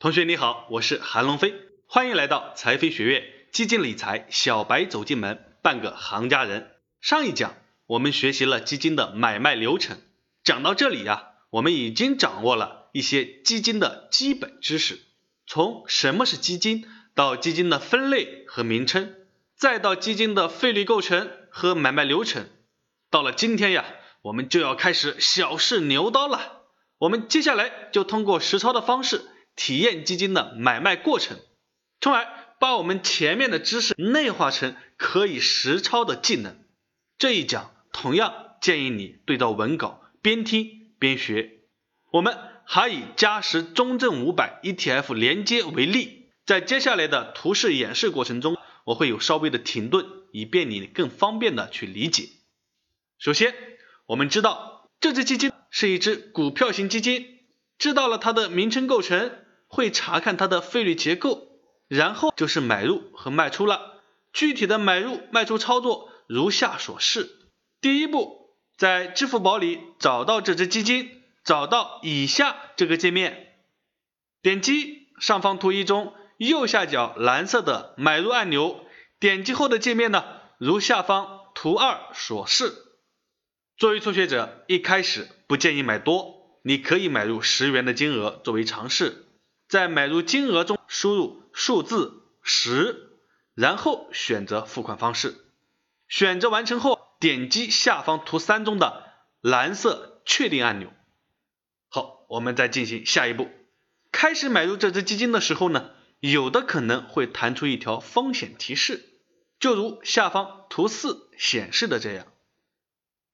[0.00, 1.52] 同学你好，我是韩龙飞，
[1.88, 6.70] 欢迎来到财飞学院基金理财小白走进门，半个行家人。
[7.00, 7.56] 上一讲
[7.88, 10.00] 我们学习了基金的买卖流程，
[10.44, 15.00] 讲到这里呀，我们已经掌握了一些基金的基本知识，
[15.48, 16.86] 从什么是基金
[17.16, 19.16] 到基金的分类和名称，
[19.56, 22.48] 再到基金的费率构成和买卖流程，
[23.10, 23.84] 到了今天呀，
[24.22, 26.62] 我们就要开始小试牛刀了。
[26.98, 29.24] 我们接下来就通过实操的方式
[29.58, 31.36] 体验基金的买卖过程，
[32.00, 32.26] 从而
[32.60, 36.56] 把我们前面的知识内化成可以实操的技能。
[37.18, 41.58] 这一讲同样建议你对照文稿，边听边学。
[42.12, 52.28] 我们还以嘉实中证五百 ETF 连接为例，在接下来的图示演示过程中，我会有稍微的停顿，以便你更方便的去理解。
[53.18, 53.54] 首先，
[54.06, 55.52] 我们知道这只基金。
[55.70, 57.40] 是一只股票型基金，
[57.76, 59.30] 知道了它的名称构成，
[59.68, 61.46] 会查看它的费率结构，
[61.86, 64.02] 然后就是买入和卖出了。
[64.32, 67.30] 具体的买入卖出操作如下所示：
[67.80, 73.54] 第一步，在支付宝里找到这只基金，找到以下这个界面，
[74.42, 78.84] 点击上方图一中右下角蓝色的买入按钮，
[79.18, 80.24] 点击后的界面呢，
[80.58, 82.72] 如下方图二所示。
[83.76, 89.24] 作为初学者，一开始不建议买多，你可以买入十元的金额作为尝试，
[89.68, 93.10] 在买入金额中输入数字十，
[93.54, 95.36] 然后选择付款方式。
[96.08, 99.04] 选择完成后，点击下方图三中的
[99.42, 100.90] 蓝色确定按钮。
[101.90, 103.48] 好，我们再进行下一步。
[104.10, 109.04] 开始买入这只基金的时候呢，有的可能会弹出一条风险提示，
[109.60, 112.26] 就如下方图四显示的这样。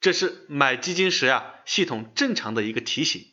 [0.01, 3.25] 这是买基金时啊，系统正常的一个提醒，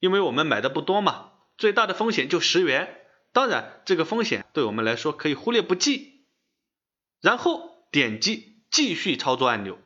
[0.00, 1.29] 因为我们买的不多嘛，
[1.60, 6.24] 最大的风险就十元，当然这个风险对我们来说可以忽略不计。
[7.20, 9.78] 然后点击继续操作按钮，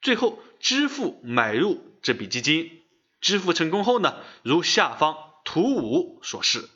[0.00, 2.82] 最后支付买入这笔基金，
[3.20, 6.68] 支付成功后呢，如下方图五所示，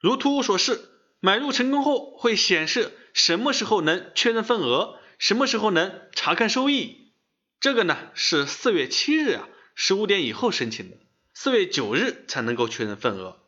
[0.00, 0.80] 如图五所示，
[1.18, 7.12] 买入成功后会显示什么时候能确认份额，什么时候能查看收益。
[7.58, 10.96] 这个呢是四月七日啊十五点以后申请的，
[11.34, 13.40] 四月九日才能够确认份额，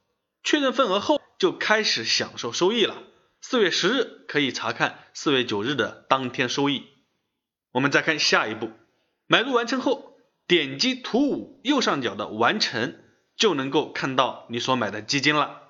[0.42, 3.02] 确认份额后就开始享受收益了。
[3.40, 6.84] 四月十日可以查看四月九日的当天收益。
[7.72, 8.70] 我们再看下一步，
[9.26, 12.96] 买入完成后，点击图五右上角的完成，
[13.36, 15.60] 就能够看到你所买的基金了。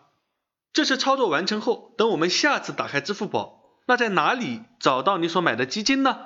[0.72, 6.18] 这是操作完成后，等我们下次打开支付宝，那在哪里找到你所买的基金呢？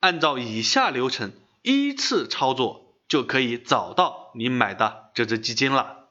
[0.00, 1.32] 按照以下流程。
[1.62, 6.08] 依次操作就可以找到你买的这只基金了。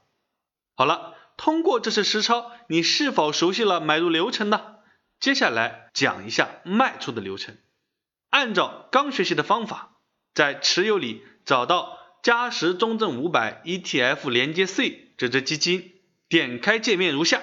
[0.75, 4.78] 好了，通过这次实操，你是否熟悉了买入流程呢？
[5.19, 7.58] 接下来讲一下卖出的流程。
[8.29, 9.97] 按照刚学习的方法，
[10.34, 15.94] 在持有里找到嘉实中证五百 ETF 连接 C 这只基金，
[16.28, 17.41] 点开界面如下。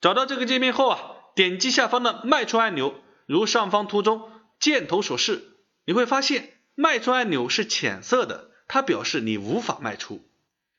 [0.00, 1.00] 找到这个界面后啊，
[1.34, 2.94] 点击下方的卖出按钮，
[3.26, 4.30] 如上方图中
[4.60, 6.54] 箭头所示，你会发现。
[6.80, 10.22] 卖出按钮是浅色的，它表示你无法卖出，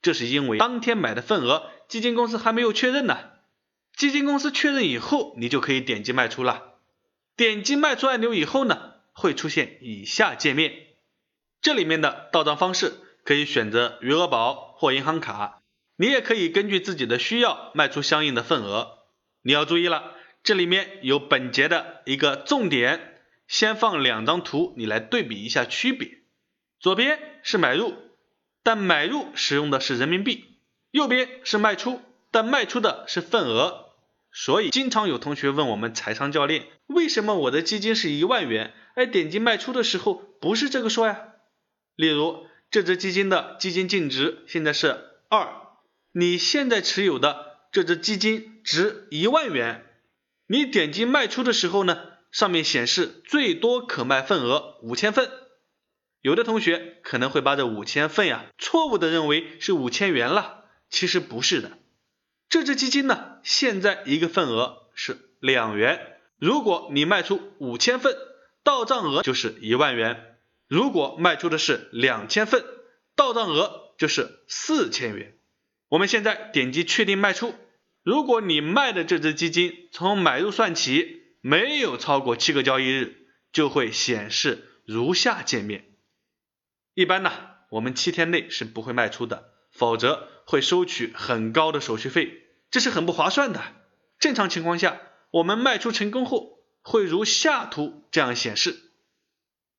[0.02, 3.18] 这是因为当天买的份额基金公司还没有确认呢。
[3.98, 6.76] 基金公司确认以后，你就可以点击卖出了。
[7.36, 10.74] 点击卖出按钮以后呢，会出现以下界面，
[11.62, 12.94] 这里面的到账方式
[13.26, 15.62] 可以选择余额宝或银行卡，
[15.98, 19.00] 你也可以根据自己的需要卖出相应的份额。
[19.42, 20.14] 你要注意了，
[20.44, 23.16] 这里面有本节的一个重点。
[23.48, 26.19] 先放两张图，你来对比一下区别。
[26.80, 27.94] 左边是买入，
[28.64, 30.46] 但买入使用的是人民币；
[30.92, 32.02] 右边是卖出，
[32.32, 33.90] 但卖出的是份额。
[34.32, 41.20] 所以经常有同学问我们财商教练，为什么我的基金是一万元，哎点击卖出的时候不是这个数呀？
[41.96, 44.96] 例如这只基金的基金净值现在是
[45.30, 45.50] 二，
[46.14, 49.84] 你现在持有的这只基金值一万元，
[50.48, 52.04] 你点击卖出的时候呢？
[52.32, 55.32] 上面显示最多可卖份额五千份，
[56.22, 61.78] 有的同学可能会把这五千份呀错误的认为是五千元了，其实不是的。
[62.50, 68.16] 这只基金呢，现在一个份额是两元，如果你卖出五千份，
[68.64, 70.16] 到账额就是一万元；
[70.68, 72.64] 如果卖出的是两千份，
[73.16, 75.36] 到账额就是四千元。
[75.88, 77.54] 我们现在点击确定卖出，
[78.04, 81.18] 如果你卖的这只基金从买入算起。
[81.42, 83.16] 没有超过七个交易日，
[83.54, 85.86] 就会显示如下界面。
[87.00, 87.32] 一般呢，
[87.70, 92.44] 我们七天内是不会卖出的，否则会收取很高的手续费。
[92.72, 93.62] 这是很不划算的。
[94.20, 95.00] 正常情况下，
[95.32, 98.76] 我们卖出成功后会如下图这样显示，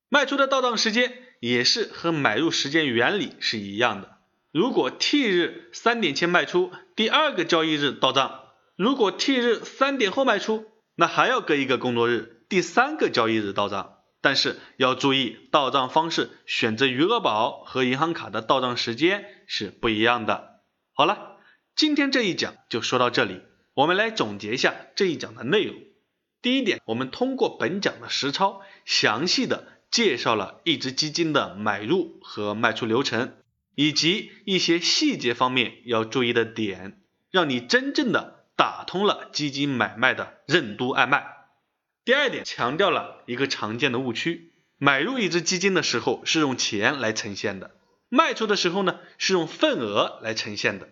[0.09, 4.17] 卖出的到账时间也是和买入时间原理是一样的。
[4.51, 8.47] 如果 T 日三点前卖出，第二个交易日到账；
[8.77, 10.65] 如果 T 日三点后卖出，
[10.95, 13.99] 那还要隔一个工作日，第三个交易日到账。
[14.21, 20.61] 但是要注意，到账方式选择余额宝和银行卡的到账时间是不一样的。
[20.93, 21.37] 好了，
[21.75, 23.41] 今天这一讲就说到这里，
[23.75, 25.75] 我们来总结一下这一讲的内容。
[26.43, 33.35] 第一点，我们通过本讲的实操，详细的介绍了一只基金的买入和卖出流程。
[33.77, 37.01] 以及一些细节方面要注意的点，
[37.31, 41.40] 让你真正的打通了基金买卖的任督二脉。
[42.05, 47.73] 第二点，强调了一个常见的误区：买入一只基金的时候是用钱来呈现的，
[48.09, 50.89] 卖出的时候呢是用份额来呈现的。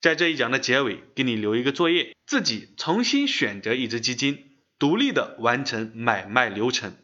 [0.00, 6.96] 在这一讲的结尾，给你留一个作业，自己重新选择一只基金，独立的完成买卖流程。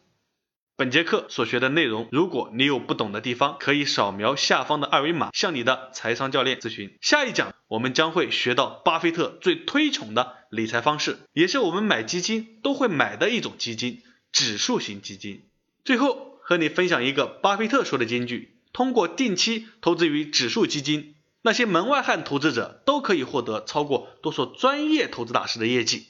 [0.75, 6.97] 本节课所学的内容，如果你有不懂的地方，可以扫描下方的二维码向你的财商教练咨询。
[7.03, 14.03] 下一讲我们将会学到巴菲特最推崇的理财方式，也是我们买基金都会买的一种基金——
[14.33, 15.45] 指数型基金。
[15.85, 26.07] 最后和你分享一个巴菲特说的金句：通过定期投资于指数基金，那些门外汉投资者都可以获得超过多数专业投资大师的业绩。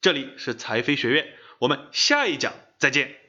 [0.00, 1.26] 这里是财飞学院，
[1.58, 3.25] 我们下一讲再见。